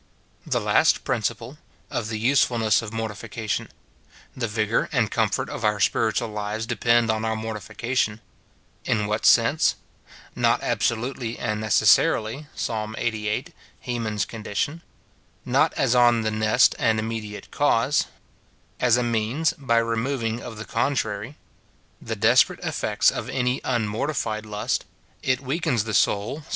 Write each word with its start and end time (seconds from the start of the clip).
The 0.47 0.59
last 0.59 1.03
principle; 1.03 1.59
of 1.91 2.07
the 2.09 2.17
usefulness 2.17 2.81
of 2.81 2.91
mortification— 2.91 3.69
The 4.35 4.47
vigour 4.47 4.89
and 4.91 5.11
comfort 5.11 5.47
of 5.47 5.63
our 5.63 5.79
spiritual 5.79 6.29
lives 6.29 6.65
depend 6.65 7.11
on 7.11 7.23
our 7.23 7.35
mortification— 7.35 8.19
In 8.91 9.05
what 9.05 9.27
sense— 9.27 9.75
Not 10.35 10.63
absolutely 10.63 11.37
and 11.37 11.61
necessarily; 11.61 12.47
Psa. 12.55 12.95
Issxviii., 12.97 13.53
Ileman's 13.85 14.25
condition— 14.25 14.81
Not 15.45 15.71
as 15.75 15.93
on 15.93 16.21
the 16.21 16.31
nest 16.31 16.73
and 16.79 16.97
immediate 16.97 17.51
cause— 17.51 18.07
As 18.79 18.97
a 18.97 19.03
means; 19.03 19.53
by 19.55 19.77
removing 19.77 20.41
of 20.41 20.57
the 20.57 20.65
contrary— 20.65 21.37
The 22.01 22.15
desperate 22.15 22.61
efTects 22.63 23.11
of 23.11 23.29
any 23.29 23.61
unmortified 23.63 24.47
lust; 24.47 24.83
it 25.21 25.41
weakens 25.41 25.83
the 25.83 25.93
soul, 25.93 26.39
Psa. 26.41 26.47